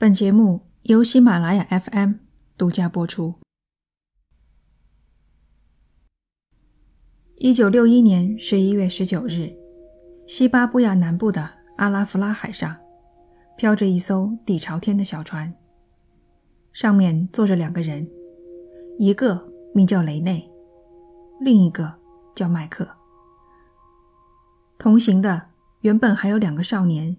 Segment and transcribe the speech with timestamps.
[0.00, 2.12] 本节目由喜马拉雅 FM
[2.56, 3.34] 独家播出。
[7.36, 9.54] 一九六一年十一月十九日，
[10.26, 12.78] 西巴布亚南部的阿拉弗拉海上，
[13.58, 15.54] 飘着一艘底朝天的小船，
[16.72, 18.10] 上面坐着两个人，
[18.98, 20.50] 一个名叫雷内，
[21.42, 22.00] 另一个
[22.34, 22.88] 叫麦克。
[24.78, 25.48] 同行的
[25.82, 27.18] 原本还有两个少年。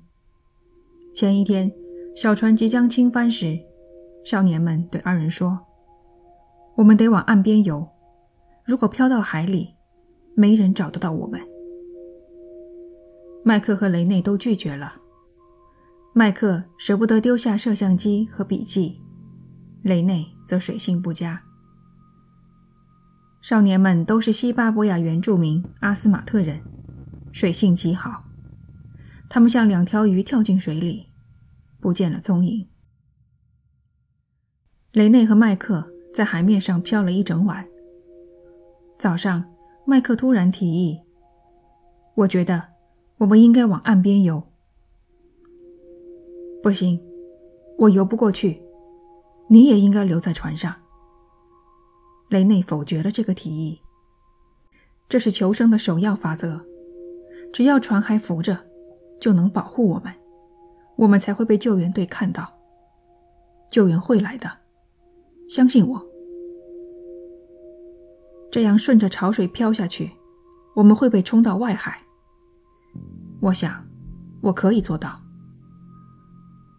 [1.14, 1.72] 前一天，
[2.16, 3.60] 小船即将倾翻时，
[4.24, 5.68] 少年们对二人说
[6.78, 7.88] ：“我们得往岸边游，
[8.66, 9.76] 如果漂到海里。”
[10.34, 11.42] 没人找得到我们。
[13.44, 14.96] 麦克和雷内都拒绝了。
[16.14, 19.02] 麦克舍不得丢下摄像机和笔记，
[19.84, 21.44] 雷内则水性不佳。
[23.42, 26.62] 少年们都是西巴博亚原住民阿斯马特人，
[27.34, 28.24] 水性极好。
[29.30, 31.10] 他们像两条鱼跳进水里，
[31.82, 32.70] 不见了踪影。
[34.94, 37.68] 雷内和麦克在海面上漂了一整晚。
[38.98, 39.52] 早上。
[39.84, 41.02] 麦克突然提议
[42.16, 42.70] ：“我觉得
[43.18, 44.44] 我们应该往岸边游。
[46.62, 47.04] ”“不行，
[47.80, 48.62] 我游不过去。
[49.50, 50.74] 你也应该留在船上。”
[52.30, 53.82] 雷内否决了这个提议。
[55.10, 56.64] 这是求生的首要法则：
[57.52, 58.68] 只要船还浮着，
[59.20, 60.14] 就能保护我们，
[61.02, 62.60] 我们才会被救援队看到。
[63.72, 64.60] 救援会来的，
[65.50, 66.06] 相信我。
[68.52, 70.12] 这样顺着潮水漂下去，
[70.76, 72.02] 我们会被冲到外海。
[73.42, 73.84] 我想，
[74.42, 75.22] 我可以做到。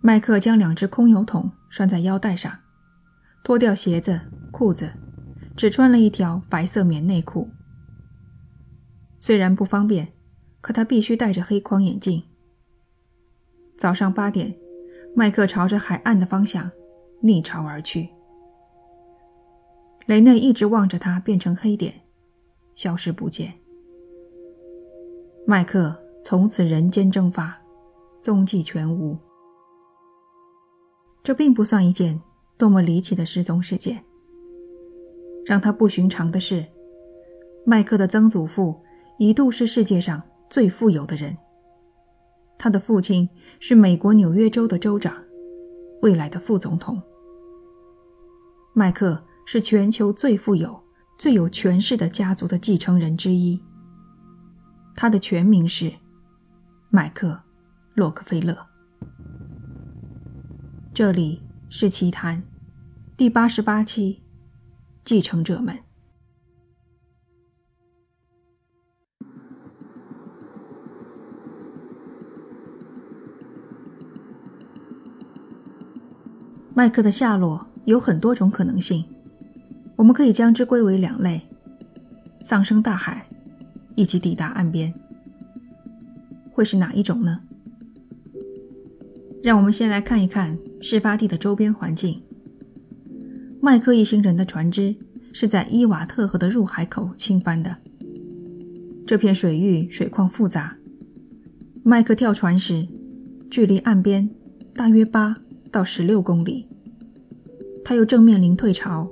[0.00, 2.52] 麦克将两只空油桶拴在腰带上，
[3.42, 4.20] 脱掉鞋子、
[4.52, 4.92] 裤子，
[5.56, 7.50] 只穿了一条白色棉内裤。
[9.18, 10.12] 虽然不方便，
[10.60, 12.22] 可他必须戴着黑框眼镜。
[13.82, 14.54] 早上八点，
[15.12, 16.70] 麦克朝着海岸的方向
[17.18, 18.10] 逆潮而去。
[20.06, 21.92] 雷内一直望着他变成黑点，
[22.76, 23.52] 消失不见。
[25.44, 27.58] 麦克从此人间蒸发，
[28.20, 29.18] 踪迹全无。
[31.24, 32.22] 这并不算一件
[32.56, 34.04] 多么离奇的失踪事件。
[35.44, 36.64] 让他不寻常的是，
[37.66, 38.80] 麦克的曾祖父
[39.18, 41.36] 一度是世界上最富有的人。
[42.62, 43.28] 他的父亲
[43.58, 45.16] 是美国纽约州的州长，
[46.02, 47.02] 未来的副总统。
[48.72, 49.24] 麦克。
[49.44, 50.84] 是全球最富有、
[51.18, 53.60] 最有权势的家族的继承人之一。
[54.94, 55.92] 他的全名是
[56.88, 57.28] 麦克·
[57.96, 58.56] 洛克菲勒。
[60.94, 62.44] 这里是奇谈
[63.16, 64.22] 第八十八期，
[65.02, 65.76] 继承者们。
[76.74, 79.04] 麦克的下落有很多种可能性。
[79.96, 81.42] 我们可以将之归为两类：
[82.40, 83.26] 丧生大海，
[83.94, 84.92] 以及抵达岸边。
[86.50, 87.40] 会是哪一种呢？
[89.42, 92.22] 让我们先来看一看事发地的周边环境。
[93.60, 94.96] 麦克一行人的船只
[95.32, 97.76] 是在伊瓦特河的入海口倾翻的。
[99.06, 100.76] 这片水域水况复杂。
[101.82, 102.88] 麦克跳船时，
[103.50, 104.30] 距离岸边
[104.74, 105.41] 大约八
[105.72, 106.68] 到十六公里。
[107.84, 109.10] 他又正面临退潮。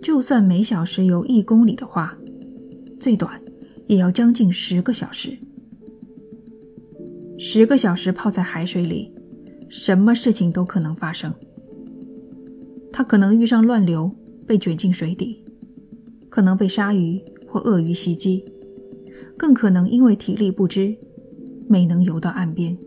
[0.00, 2.16] 就算每小时游一公里的话，
[3.00, 3.42] 最短
[3.88, 5.36] 也要将近十个小时。
[7.36, 9.12] 十个小时泡在海水里，
[9.68, 11.34] 什么事情都可能发生。
[12.92, 14.12] 他可能遇上乱流，
[14.46, 15.44] 被卷进水底；
[16.28, 18.44] 可能被鲨鱼或鳄鱼袭击；
[19.36, 20.96] 更可能因为体力不支，
[21.68, 22.78] 没能游到岸边。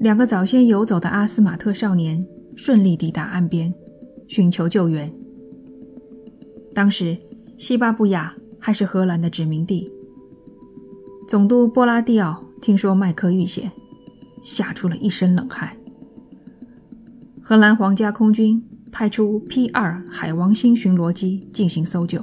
[0.00, 2.26] 两个早先游走的阿斯马特少年
[2.56, 3.72] 顺利抵达岸边。
[4.28, 5.10] 寻求救援。
[6.74, 7.16] 当时，
[7.56, 9.90] 西巴布亚还是荷兰的殖民地。
[11.26, 13.72] 总督波拉蒂奥听说麦克遇险，
[14.42, 15.78] 吓出了一身冷汗。
[17.40, 18.62] 荷兰皇家空军
[18.92, 22.22] 派出 P-2 海王星巡逻机进行搜救。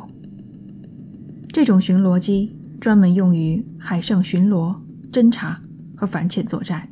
[1.52, 4.76] 这种巡逻机专门用于海上巡逻、
[5.12, 5.60] 侦察
[5.98, 6.88] 和反潜作战。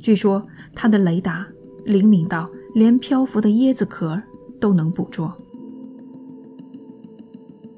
[0.00, 1.46] 据说，它的雷达
[1.84, 2.50] 灵敏到。
[2.72, 4.22] 连漂浮的椰子壳
[4.60, 5.36] 都能捕捉。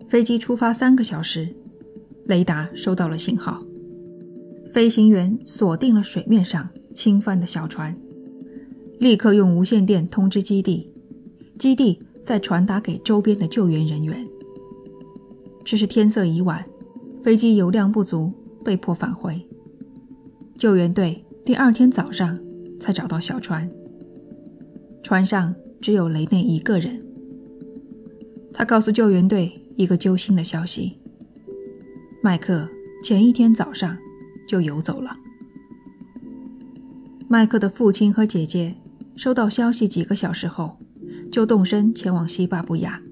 [0.07, 1.49] 飞机出发三个小时，
[2.27, 3.63] 雷达收到了信号，
[4.71, 7.99] 飞行员锁定了水面上倾翻的小船，
[8.99, 10.93] 立刻用无线电通知基地，
[11.59, 14.29] 基地再传达给周边的救援人员。
[15.65, 16.67] 只是天色已晚，
[17.23, 18.31] 飞机油量不足，
[18.63, 19.49] 被迫返回。
[20.59, 22.39] 救援队第二天早上
[22.79, 23.69] 才找到小船，
[25.03, 27.05] 船上只有雷内一个人。
[28.53, 31.01] 他告诉救援队一个揪心的消息：
[32.23, 32.69] 麦克
[33.03, 33.99] 前一天早上
[34.47, 35.17] 就游走了。
[37.27, 38.77] 麦克的父亲和姐姐
[39.17, 40.79] 收到消息几个小时后，
[41.33, 43.03] 就动身前往西巴布亚。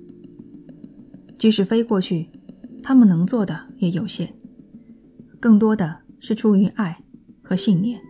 [1.37, 2.29] 即使飞过去，
[2.81, 4.35] 他们能做的也有限，
[5.41, 6.99] 更多的是出于爱
[7.43, 8.01] 和信念。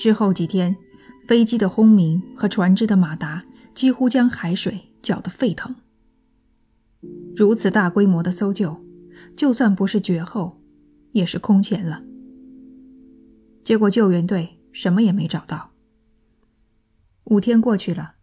[0.00, 0.78] 之后几天，
[1.28, 3.44] 飞机的轰鸣和船只的马达
[3.74, 5.76] 几乎将海水搅得沸腾。
[7.36, 8.82] 如此大规模的搜救，
[9.36, 10.58] 就算不是绝后，
[11.12, 12.02] 也是空前了。
[13.62, 15.72] 结果救援队什么也没找到。
[17.24, 18.14] 五天过去了，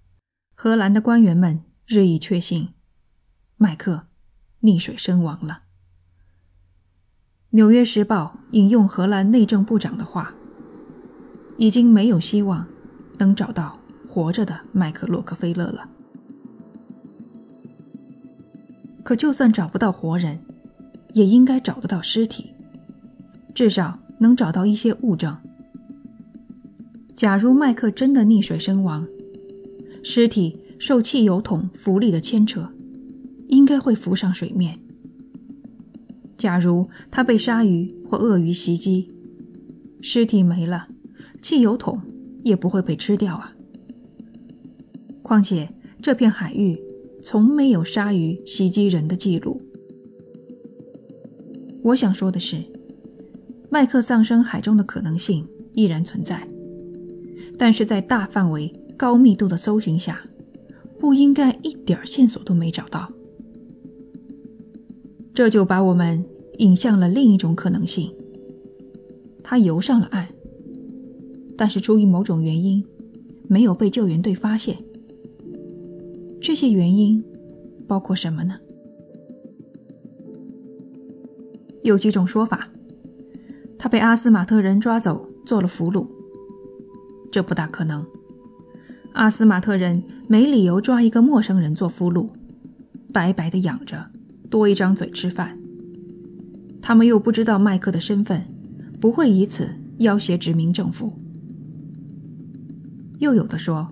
[0.55, 2.69] 荷兰的官员们日益确信，
[3.55, 4.07] 麦克
[4.63, 5.53] 溺水身亡了。
[7.51, 10.33] 《纽约时报》引用荷兰内政部长的话
[11.57, 12.67] ：“已经没有希望
[13.17, 15.89] 能找到活着的麦克洛克菲勒了。”
[19.03, 20.39] 可就算找不到活人，
[21.13, 22.53] 也应该找得到尸体，
[23.53, 23.99] 至少。
[24.19, 25.37] 能找到一些物证。
[27.13, 29.07] 假如麦克真的溺水身亡，
[30.01, 32.71] 尸体受汽油桶浮力的牵扯，
[33.47, 34.79] 应该会浮上水面。
[36.35, 39.13] 假如他被鲨鱼或鳄鱼袭击，
[40.01, 40.87] 尸体没了，
[41.41, 41.99] 汽油桶
[42.43, 43.55] 也不会被吃掉啊。
[45.21, 45.69] 况且
[46.01, 46.79] 这片海域
[47.21, 49.61] 从没有鲨鱼袭击人的记录。
[51.83, 52.57] 我想说的是。
[53.69, 56.47] 麦克丧生海中的可能性依然存在，
[57.57, 60.21] 但是在大范围、高密度的搜寻下，
[60.97, 63.11] 不应该一点线索都没找到。
[65.33, 66.23] 这就把我们
[66.59, 68.09] 引向了另一种可能性：
[69.43, 70.29] 他游上了岸，
[71.57, 72.85] 但是出于某种原因，
[73.47, 74.77] 没有被救援队发现。
[76.39, 77.23] 这些原因
[77.87, 78.59] 包括什么呢？
[81.83, 82.69] 有几种说法。
[83.79, 86.07] 他被阿斯马特人抓走做了俘虏，
[87.31, 88.05] 这不大可能。
[89.13, 92.29] 阿斯马特人没理由抓一个陌生人做俘虏，
[93.13, 94.11] 白白的养着，
[94.49, 95.59] 多一张嘴吃饭。
[96.81, 98.43] 他们又不知道麦克的身份，
[98.99, 101.13] 不会以此要挟殖民政府。
[103.19, 103.89] 又有的说，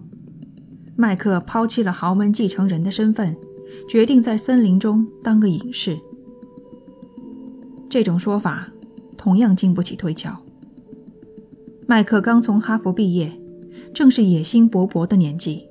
[0.96, 3.38] 麦克抛弃了豪门继承人的身份，
[3.88, 5.98] 决定在森林中当个隐士。
[7.90, 8.70] 这种说法。
[9.18, 10.38] 同样经不起推敲。
[11.88, 13.42] 麦克刚从哈佛毕业，
[13.92, 15.68] 正是野心勃勃的年纪，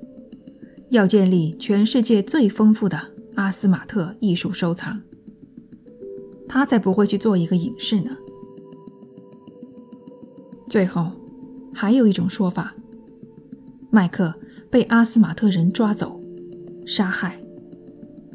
[0.89, 2.99] 要建立全世界最丰富的
[3.35, 5.01] 阿斯马特艺术收藏。
[6.49, 8.17] 他才不会去做一个隐士呢。
[10.69, 11.13] 最后，
[11.73, 12.75] 还有一种说法：
[13.95, 14.35] 麦克
[14.69, 16.19] 被阿斯马特人抓走、
[16.85, 17.39] 杀害，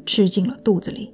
[0.07, 1.13] 吃进了肚子里。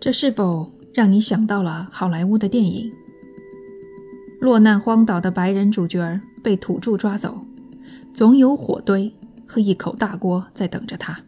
[0.00, 2.90] 这是否让你想到了好莱坞的电影？
[4.40, 7.42] 落难荒岛的白人主角被土著抓走，
[8.14, 9.12] 总有火堆
[9.46, 11.20] 和一口大锅在等着他。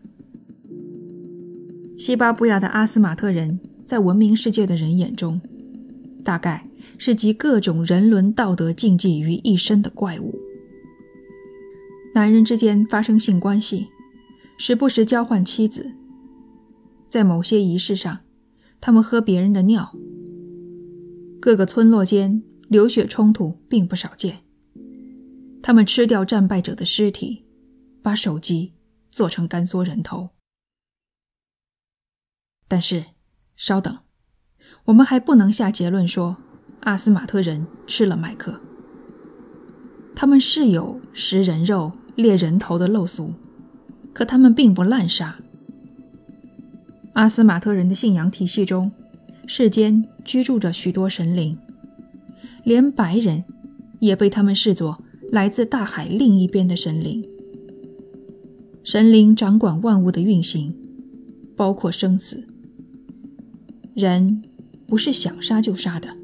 [1.98, 5.38] 西巴布亚的阿斯马特人在文明世界的人眼中，
[6.24, 6.66] 大概
[6.98, 10.38] 是集各种人伦道德禁忌于一身的怪物。
[12.14, 13.88] 男人之间发生性关系，
[14.58, 15.92] 时不时交换妻子，
[17.08, 18.20] 在某些仪式上。
[18.84, 19.96] 他们喝别人的尿。
[21.40, 24.38] 各个村落间流血冲突并不少见。
[25.62, 27.44] 他们吃掉战败者的尸体，
[28.02, 28.74] 把手机
[29.08, 30.30] 做成干缩人头。
[32.66, 33.04] 但是，
[33.54, 33.98] 稍等，
[34.86, 36.38] 我们还不能下结论说
[36.82, 38.60] 阿斯马特人吃了麦克。
[40.14, 43.32] 他们是有食人肉、猎人头的陋俗，
[44.12, 45.36] 可他们并不滥杀。
[47.14, 48.90] 阿斯马特人的信仰体系中，
[49.46, 51.58] 世间居住着许多神灵，
[52.64, 53.44] 连白人
[54.00, 57.24] 也被他们视作来自大海另一边的神灵。
[58.82, 60.74] 神灵掌管万物的运行，
[61.54, 62.44] 包括生死。
[63.94, 64.42] 人
[64.86, 66.16] 不是想杀就杀的，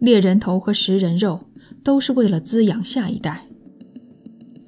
[0.00, 1.40] 猎人头和食人肉
[1.82, 3.48] 都是为了滋养下一代，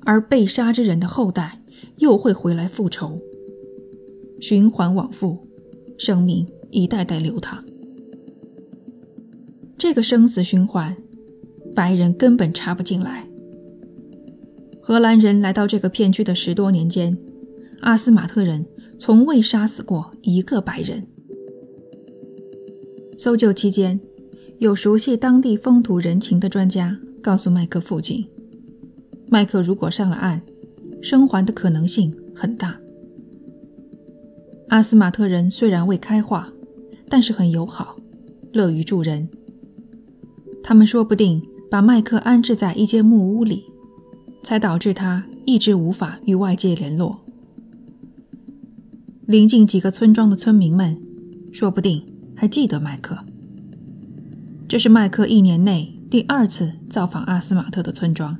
[0.04, 1.62] 而被杀之人的后代
[1.98, 3.20] 又会回来复仇。
[4.40, 5.46] 循环往复，
[5.98, 7.64] 生命一代代流淌。
[9.78, 10.96] 这个生死循环，
[11.74, 13.28] 白人根本插不进来。
[14.80, 17.16] 荷兰人来到这个片区的十多年间，
[17.80, 18.64] 阿斯马特人
[18.98, 21.06] 从未杀死过一个白人。
[23.18, 23.98] 搜救期间，
[24.58, 28.26] 有熟悉当地风土人情的专家告诉麦克父亲，
[29.28, 30.40] 麦克如果上了岸，
[31.02, 32.78] 生还的可能性很大。
[34.68, 36.50] 阿斯马特人虽然未开化，
[37.10, 37.98] 但是很友好，
[38.52, 39.28] 乐于助人。
[40.62, 43.66] 他们说不定把麦克安置在一间木屋里，
[44.42, 47.20] 才导致他一直无法与外界联络。
[49.26, 50.96] 临近几个村庄的村民们，
[51.52, 53.18] 说不定还记得麦克。
[54.68, 58.36] 这是麦克一年内第二次造访阿斯马特的村庄，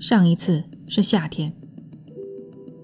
[0.00, 1.52] 上一次是夏天。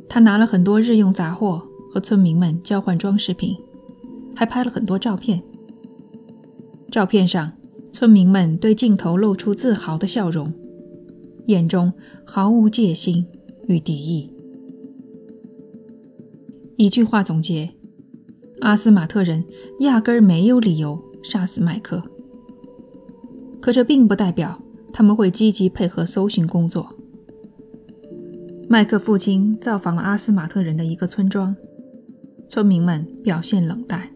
[0.08, 1.68] 他拿了很多日用杂货。
[1.92, 3.54] 和村民们交换装饰品，
[4.34, 5.42] 还拍了很多照片。
[6.90, 7.52] 照片上，
[7.92, 10.50] 村民们对镜头露出自豪的笑容，
[11.48, 11.92] 眼中
[12.24, 13.26] 毫无戒心
[13.66, 14.32] 与敌意。
[16.76, 17.74] 一句话总结：
[18.62, 19.44] 阿斯马特人
[19.80, 22.02] 压根儿没有理由杀死麦克。
[23.62, 24.60] 可这并不代表
[24.92, 26.98] 他们会积极配合搜寻工作。
[28.68, 31.56] 麦克父亲造访了阿斯马特人的一个村庄。
[32.48, 34.10] 村民们表现冷淡。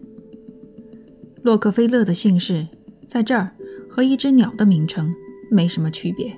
[1.43, 2.67] 洛克菲勒的姓氏
[3.07, 3.53] 在这儿
[3.88, 5.15] 和一只鸟的名称
[5.50, 6.37] 没什么区别。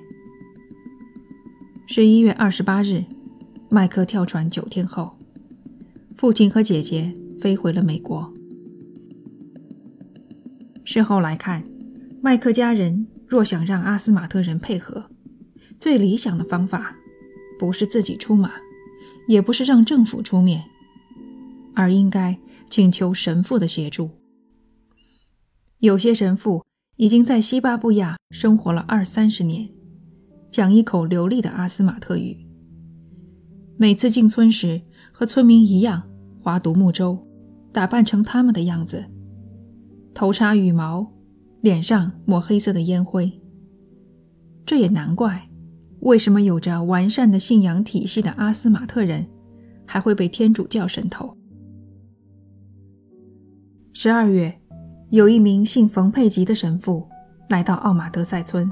[1.85, 3.03] 十一月二十八日，
[3.67, 5.17] 麦克跳船九天后，
[6.15, 8.31] 父亲和姐姐飞回了美国。
[10.85, 11.65] 事后来看，
[12.21, 15.09] 麦克家人若想让阿斯马特人配合，
[15.79, 16.97] 最理想的方法
[17.57, 18.51] 不是自己出马，
[19.27, 20.63] 也不是让政府出面。
[21.75, 22.37] 而应该
[22.69, 24.09] 请求神父的协助。
[25.77, 26.65] 有些神父
[26.97, 29.69] 已经在西巴布亚生活了二三十年，
[30.51, 32.45] 讲一口流利的阿斯马特语。
[33.77, 34.81] 每次进村时，
[35.13, 36.03] 和村民一样
[36.37, 37.25] 划独木舟，
[37.71, 39.05] 打扮成他们的样子，
[40.13, 41.13] 头插羽毛，
[41.61, 43.31] 脸上抹黑色的烟灰。
[44.65, 45.49] 这也难怪，
[46.01, 49.29] 为什么有着完善的信仰体系的阿斯马特人，
[49.85, 51.35] 还会被天主教渗透。
[53.93, 54.61] 十二月，
[55.09, 57.07] 有一名姓冯佩吉的神父
[57.49, 58.69] 来到奥马德塞村。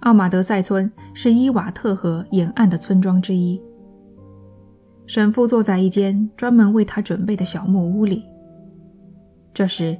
[0.00, 3.62] 奥马德塞村是伊瓦特河沿岸的村庄之一。
[5.04, 8.24] 神父坐在一间专门为他准备的小木屋里。
[9.54, 9.96] 这时，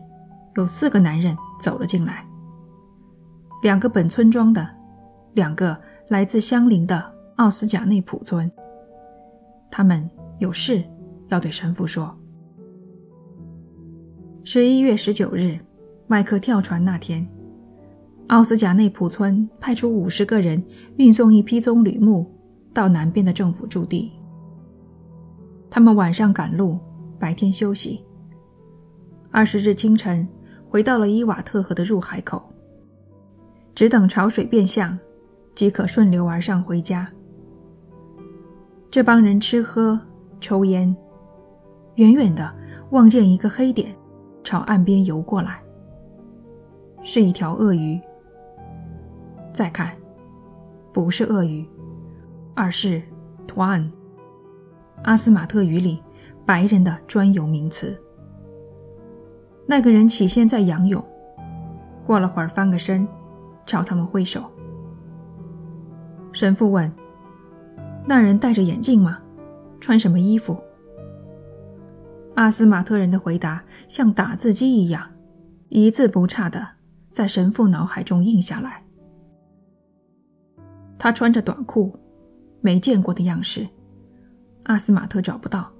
[0.56, 2.26] 有四个男人走了进来，
[3.62, 4.66] 两个本村庄的，
[5.34, 8.50] 两个来自相邻的奥斯贾内普村。
[9.70, 10.08] 他们
[10.38, 10.82] 有事
[11.28, 12.16] 要对神父说。
[14.44, 15.58] 十一月十九日，
[16.06, 17.26] 麦克跳船那天，
[18.28, 20.64] 奥斯贾内普村派出五十个人
[20.96, 22.24] 运送一批棕榈木
[22.72, 24.12] 到南边的政府驻地。
[25.68, 26.78] 他们晚上赶路，
[27.18, 28.06] 白天休息。
[29.32, 30.26] 二十日清晨，
[30.76, 32.52] 回到了伊瓦特河的入海口，
[33.74, 34.98] 只等潮水变向，
[35.54, 37.10] 即可顺流而上回家。
[38.90, 39.98] 这帮人吃喝
[40.38, 40.94] 抽烟，
[41.94, 42.54] 远远的
[42.90, 43.96] 望见一个黑点。
[44.44, 45.62] 朝岸边游过来，
[47.02, 47.98] 是一条鳄鱼。
[49.54, 49.96] 再看，
[50.92, 51.66] 不是鳄鱼，
[52.54, 53.02] 而是
[53.48, 53.90] “tuan”，
[55.04, 56.02] 阿斯马特语里
[56.44, 57.98] 白人的专有名词。
[59.66, 61.04] 那个人起先在仰泳，
[62.04, 63.06] 过了会儿翻个身，
[63.64, 64.44] 朝他们挥手。
[66.32, 66.92] 神父问
[68.06, 69.18] ：“那人戴着眼镜吗？
[69.80, 70.56] 穿什么衣服？”
[72.36, 75.14] 阿斯马特人的回答像打字机一样，
[75.68, 76.64] 一字不差的
[77.10, 78.84] 在神父脑海中印下来。
[80.98, 81.98] 他穿着短裤，
[82.60, 83.66] 没见过的样式，
[84.64, 85.72] 阿斯马特找不到，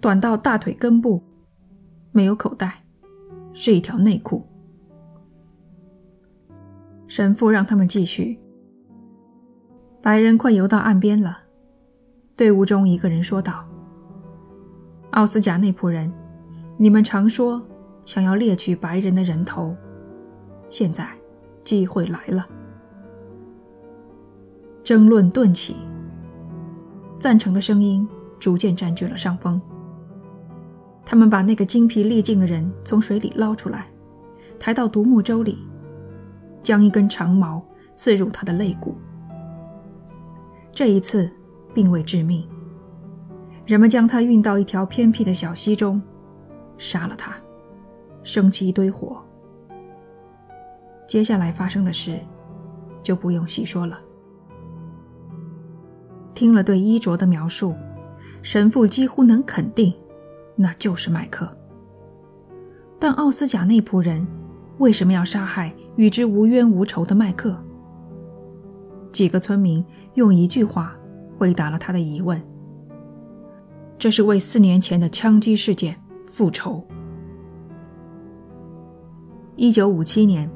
[0.00, 1.22] 短到大腿根部，
[2.18, 2.82] 没有口袋，
[3.52, 4.44] 是一条内裤。
[7.06, 8.40] 神父让他们继续。
[10.02, 11.42] 白人快游到岸边了，
[12.34, 13.68] 队伍中一个人说道。
[15.12, 16.12] 奥斯贾内普人，
[16.76, 17.64] 你们常说
[18.04, 19.76] 想要猎取白人的人头，
[20.68, 21.08] 现在
[21.62, 22.48] 机会来了。
[24.82, 25.76] 争论顿起，
[27.20, 28.08] 赞成的声音
[28.40, 29.62] 逐渐占据了上风。
[31.10, 33.86] 他们把那个精疲力尽的人从水里捞出来，
[34.60, 35.66] 抬到独木舟里，
[36.62, 38.94] 将一根长矛刺入他的肋骨。
[40.70, 41.32] 这一次
[41.72, 42.46] 并未致命。
[43.66, 45.98] 人们将他运到一条偏僻的小溪中，
[46.76, 47.34] 杀了他，
[48.22, 49.16] 升起一堆火。
[51.06, 52.18] 接下来发生的事，
[53.02, 53.98] 就不用细说了。
[56.34, 57.74] 听了对衣着的描述，
[58.42, 59.94] 神父几乎能肯定，
[60.60, 61.56] 那就是麦克。
[62.98, 64.26] 但奥斯贾内普人
[64.78, 67.64] 为什么要杀害与之无冤无仇的麦克？
[69.12, 69.84] 几个村民
[70.14, 70.96] 用一句话
[71.36, 72.42] 回答了他的疑问：
[73.96, 76.84] 这是为四年前的枪击事件复仇。
[79.54, 80.50] 一九五七年，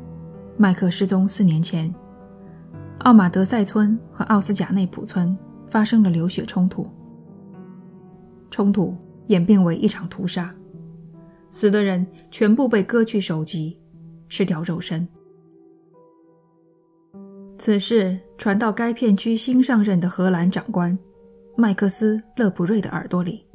[0.56, 1.94] 麦克失踪四年前，
[3.00, 6.88] 奥马德塞村和奥斯贾内普村发生了流血冲突，
[8.50, 8.96] 冲突
[9.28, 10.54] 演变为一场屠杀。
[11.48, 13.78] 死的人全部被割去首级，
[14.28, 15.06] 吃掉肉身。
[17.58, 20.98] 此事传到该片区新上任的荷兰长官
[21.56, 23.46] 麦克斯·勒普瑞的耳朵里，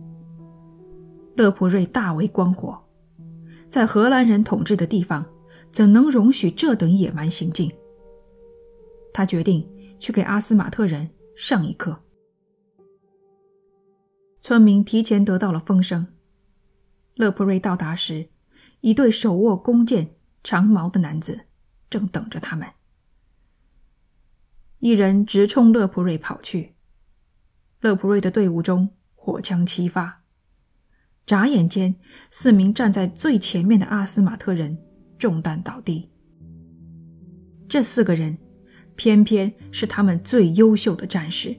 [1.35, 2.79] 勒普瑞大为光火，
[3.67, 5.25] 在荷兰人统治的地方，
[5.71, 7.69] 怎能容许这等野蛮行径？
[9.11, 11.99] 他决定去给阿斯马特人上一课。
[14.47, 16.07] 村民提前得到了风声。
[17.15, 18.29] 勒普瑞到达时，
[18.79, 20.11] 一对手握弓箭、
[20.41, 21.47] 长矛的男子
[21.89, 22.65] 正等着他们。
[24.79, 26.75] 一人直冲勒普瑞跑去，
[27.81, 30.23] 勒普瑞的队伍中火枪齐发，
[31.25, 31.97] 眨眼间，
[32.29, 34.77] 四名站在最前面的阿斯马特人
[35.17, 36.09] 中弹倒地。
[37.67, 38.37] 这四个人
[38.95, 41.53] 偏偏是他们最优秀的战士，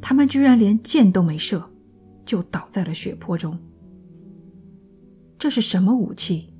[0.00, 1.70] 他们居然连箭都没射，
[2.24, 3.58] 就倒在了血泊中。
[5.38, 6.52] 这是什么武器？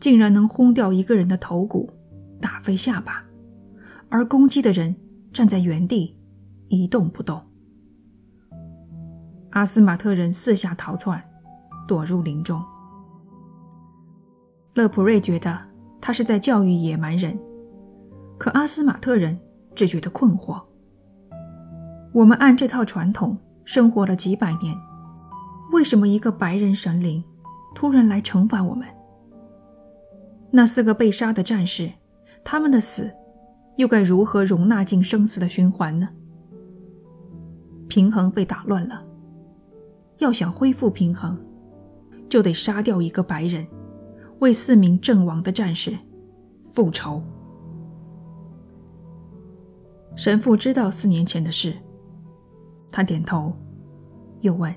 [0.00, 1.90] 竟然能轰掉一个人的头骨，
[2.40, 3.24] 打飞下巴，
[4.08, 4.96] 而攻击的人
[5.32, 6.16] 站在原地
[6.66, 7.40] 一动不动。
[9.50, 11.22] 阿斯马特人四下逃窜，
[11.86, 12.62] 躲入林中。
[14.74, 15.58] 勒普瑞觉得
[16.00, 17.38] 他是在教育野蛮人，
[18.38, 19.38] 可阿斯马特人
[19.74, 20.62] 只觉得困惑。
[22.12, 24.74] 我们按这套传统生活了几百年，
[25.72, 27.22] 为什么一个白人神灵？
[27.74, 28.88] 突然来惩罚我们。
[30.50, 31.92] 那四个被杀的战士，
[32.42, 33.12] 他们的死
[33.76, 36.08] 又该如何容纳进生死的循环呢？
[37.88, 39.04] 平衡被打乱了。
[40.18, 41.38] 要想恢复平衡，
[42.28, 43.64] 就得杀掉一个白人，
[44.40, 45.96] 为四名阵亡的战士
[46.72, 47.22] 复仇。
[50.16, 51.76] 神父知道四年前的事，
[52.90, 53.52] 他点头，
[54.40, 54.74] 又问：“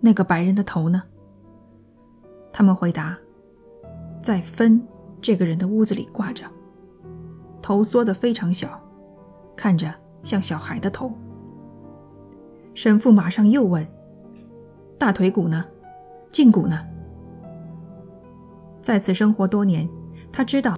[0.00, 1.02] 那个白人的头呢？”
[2.52, 3.16] 他们回答
[4.22, 4.80] ：“在分
[5.20, 6.44] 这个人的屋子里挂着，
[7.62, 8.80] 头缩得非常小，
[9.56, 11.12] 看着像小孩的头。”
[12.74, 13.86] 神父马上又问
[14.98, 15.64] ：“大腿骨呢？
[16.30, 16.86] 胫骨呢？”
[18.80, 19.88] 在此生活多年，
[20.32, 20.76] 他知道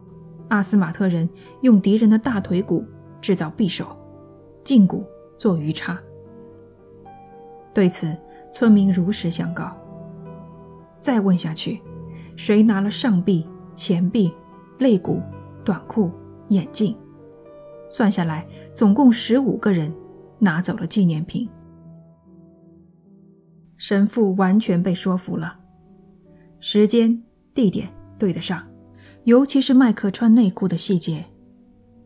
[0.49, 1.29] 阿斯马特人
[1.61, 2.85] 用敌人的大腿骨
[3.21, 3.87] 制造匕首，
[4.65, 5.05] 胫骨
[5.37, 5.99] 做鱼叉。
[7.75, 8.17] 对此，
[8.53, 9.77] 村民如实相告。
[11.01, 11.83] 再问下去，
[12.37, 14.33] 谁拿了上臂、前臂、
[14.79, 15.21] 肋骨、
[15.65, 16.11] 短裤、
[16.49, 16.97] 眼镜？
[17.89, 19.95] 算下来，总共十五个人
[20.39, 21.49] 拿走了纪念品。
[23.77, 25.59] 神父完全被说服了，
[26.61, 28.63] 时间、地点对得上，
[29.25, 31.25] 尤其是麦克穿内裤的细节，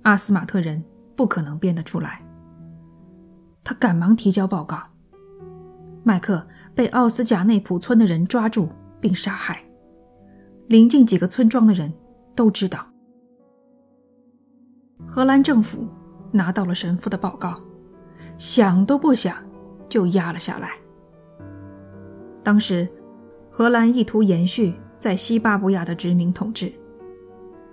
[0.02, 0.82] 阿斯马特人
[1.14, 2.26] 不可能编得出来。
[3.62, 4.95] 他赶忙提交报告。
[6.06, 8.70] 麦克被奥斯贾内普村的人抓住。
[8.98, 9.62] 并杀害。
[10.68, 11.92] 邻近几个村庄的人
[12.34, 12.84] 都知道。
[15.06, 15.86] 荷兰政府
[16.32, 17.60] 拿到了神父的报告，
[18.36, 19.36] 想都不想
[19.88, 20.70] 就压了下来。
[22.42, 22.88] 当时，
[23.50, 26.72] 荷兰意图延续在西巴布亚的殖民统治，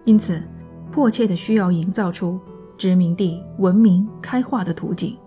[0.05, 0.43] 因此
[0.91, 2.39] 迫切的需要营造出
[2.77, 5.17] 殖民地文明开化的图景。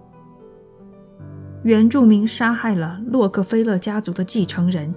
[1.66, 4.94] 原住民杀害了洛克菲勒家族的继承人。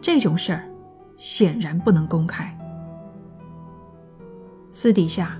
[0.00, 0.68] 这种事儿
[1.16, 2.52] 显然不能公开。
[4.68, 5.38] 私底下，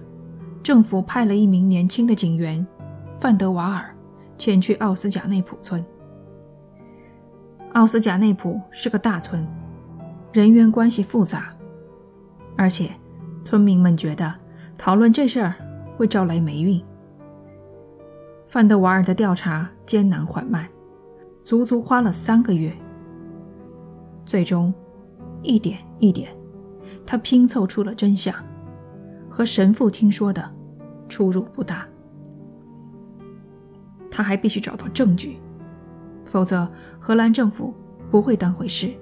[0.63, 2.65] 政府派了一名年轻的警员
[3.19, 3.93] 范德瓦尔
[4.39, 5.85] 前去奥斯贾内普村。
[7.73, 9.45] 奥斯贾内普是个大村，
[10.33, 11.53] 人员关系复杂，
[12.57, 12.91] 而且
[13.45, 14.33] 村民们觉得
[14.79, 15.55] 讨论这事儿
[15.97, 16.81] 会招来霉运。
[18.49, 20.69] 范德瓦尔的调查艰难缓慢，
[21.43, 22.73] 足足花了三个月。
[24.25, 24.73] 最终，
[25.43, 26.35] 一点一点，
[27.05, 28.35] 他拼凑出了真相，
[29.29, 30.55] 和神父听说的
[31.09, 31.87] 出入不大。
[34.11, 35.39] 他还必须找到证据，
[36.25, 37.75] 否则荷兰政府
[38.09, 38.95] 不会当回事。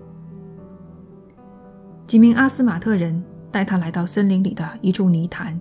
[2.07, 5.59] 几名阿斯马特人带他来到森林里的一处泥潭，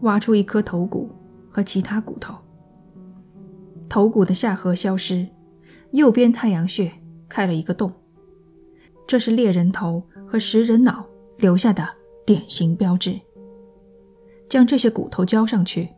[0.00, 1.10] 挖出一颗头骨
[1.50, 2.34] 和其他骨头。
[3.92, 5.28] 头骨的下颌消失，
[5.90, 6.90] 右边太阳穴
[7.28, 7.92] 开了一个洞。
[9.06, 11.86] 这是猎人头和食人脑留下的
[12.24, 13.20] 典型标志。
[14.48, 15.90] 将这些骨头交上去，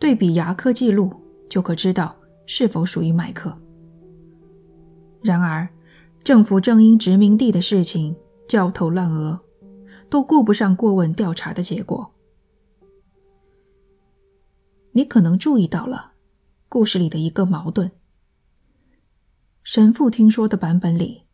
[0.00, 1.12] 对比牙科记录，
[1.48, 3.56] 就可知道是否属于麦克。
[5.22, 5.68] 然而，
[6.24, 8.16] 政府正因殖民地的事情
[8.48, 9.38] 焦头烂额，
[10.10, 12.12] 都顾不上过问调查的结果。
[14.90, 16.14] 你可能注意到了
[16.68, 17.92] 故事里的一个矛盾：
[19.62, 21.26] 神父听说的版本里，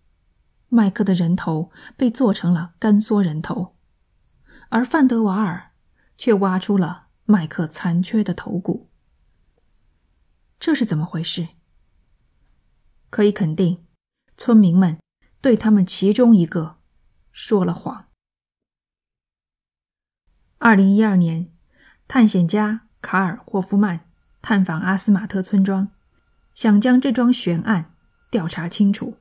[0.69, 3.77] 麦克的人头被做成了干缩人头，
[4.71, 5.73] 而范德瓦尔。
[6.17, 8.89] 却挖出了麦克残缺的头骨，
[10.61, 11.49] 这是怎么回事？
[13.11, 13.89] 可以肯定，
[14.37, 15.01] 村民们
[15.41, 16.79] 对他们其中一个
[17.33, 18.09] 说了谎。
[20.59, 21.53] 二零一二年，
[22.07, 24.09] 探险家卡尔霍夫曼
[24.47, 25.89] 探访阿斯马特村庄，
[26.53, 27.93] 想将这桩悬案
[28.31, 29.17] 调查清楚，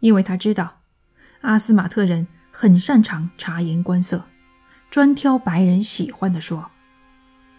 [0.00, 0.80] 因为他知道
[1.42, 4.24] 阿斯马特人很擅长察言观色。
[4.90, 6.72] 专挑白人喜欢的说，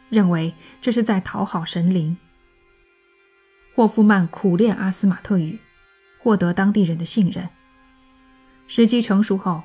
[0.10, 2.18] 认为这是在讨好神灵。
[3.74, 5.58] 霍夫曼苦练阿斯马特语，
[6.20, 7.48] 获得当地人的信任。
[8.68, 9.64] 时机成熟后，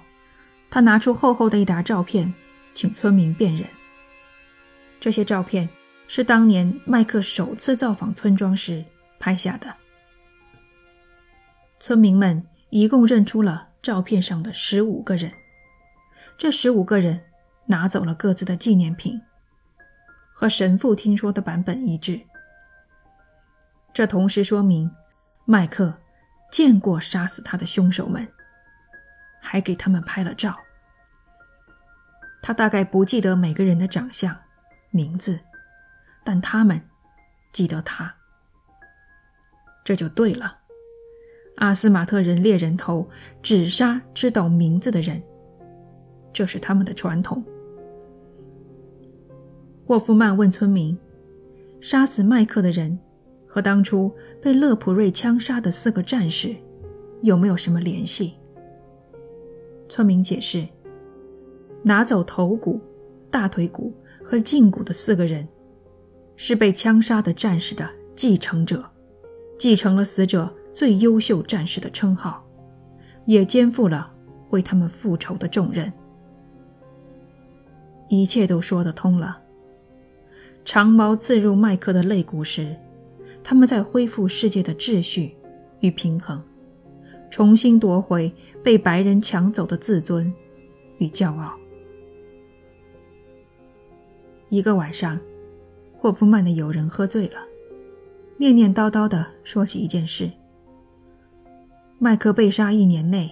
[0.71, 2.33] 他拿出厚厚的一沓照片，
[2.73, 3.69] 请村民辨认。
[5.01, 5.69] 这些照片
[6.07, 8.85] 是当年麦克首次造访村庄时
[9.19, 9.77] 拍下的。
[11.79, 15.33] 村民们一共认出了照片上的十五个人，
[16.37, 17.25] 这十五个人。
[17.69, 19.21] 拿走了各自的纪念品，
[20.33, 22.21] 和神父听说的版本一致。
[23.93, 24.89] 这同时说明，
[25.45, 26.01] 麦克
[26.49, 28.33] 见过杀死他的凶手们，
[29.41, 30.57] 还给他们拍了照。
[32.41, 34.41] 他大概不记得每个人的长相、
[34.91, 35.41] 名字，
[36.27, 36.83] 但他们
[37.53, 38.13] 记得他。
[39.85, 40.59] 这就对了。
[41.59, 43.09] 阿斯马特人猎人头
[43.41, 45.23] 只杀知道名字的人，
[46.33, 47.45] 这是他们的传统。
[49.87, 50.99] 霍夫曼问村民
[51.81, 52.99] ：“杀死麦克的人
[53.47, 54.13] 和当初
[54.43, 56.55] 被勒普瑞枪杀的四个战士
[57.23, 58.35] 有没有什么联系？”
[59.89, 60.67] 村民解释
[61.85, 62.81] ：“拿走头骨、
[63.31, 65.47] 大腿骨和胫骨的四个人，
[66.37, 68.85] 是被枪杀的战士的继承者，
[69.59, 72.47] 继承了死者最优秀战士的称号，
[73.25, 74.15] 也肩负了
[74.51, 75.93] 为他们复仇的重任。
[78.09, 79.43] 一切都说得通了。”
[80.65, 82.77] 长矛刺入麦克的肋骨时，
[83.45, 85.37] 他们在恢复世界的秩序
[85.79, 86.43] 与平衡，
[87.31, 90.33] 重新夺回被白人抢走的自尊
[90.99, 91.55] 与骄傲。
[94.49, 95.17] 一个晚上，
[96.07, 97.41] 霍夫曼的友人喝醉了，
[98.37, 100.31] 念念叨叨地说起一件事：
[101.99, 103.29] 麦克被杀一年内，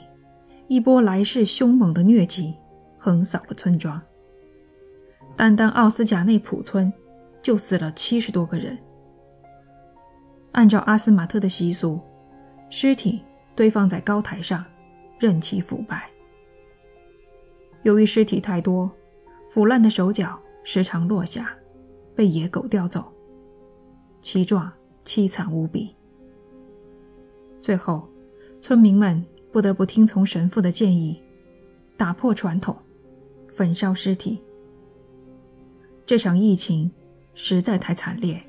[0.67, 2.53] 一波来势凶猛的疟疾
[2.99, 4.03] 横扫了村庄，
[5.37, 6.93] 单单奥斯贾内普村。
[7.41, 8.77] 就死了七十多个人。
[10.51, 12.01] 按照阿斯马特的习俗，
[12.71, 13.23] 尸体
[13.55, 14.65] 堆放在高台上，
[15.21, 16.11] 任其腐败。
[17.83, 18.91] 由于尸体太多，
[19.47, 21.55] 腐烂的手脚时常落下，
[22.15, 23.13] 被野狗叼走，
[24.21, 24.73] 其状
[25.05, 25.95] 凄惨无比。
[27.61, 28.09] 最后，
[28.61, 31.23] 村民们不得不听从神父的建议，
[31.97, 32.77] 打破传统，
[33.49, 34.43] 焚烧尸体。
[36.07, 36.91] 这场疫情。
[37.37, 38.41] 实在太惨烈，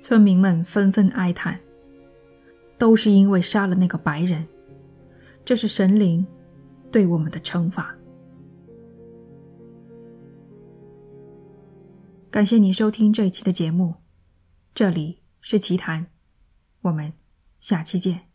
[0.00, 1.60] 村民们纷纷哀叹，
[2.76, 4.44] 都是因为杀了那个白人，
[5.44, 6.26] 这是神灵
[6.90, 7.95] 对我们的惩罚。
[12.36, 13.94] 感谢您收听这一期的节目，
[14.74, 16.08] 这里是奇谈，
[16.82, 17.14] 我们
[17.58, 18.25] 下期见。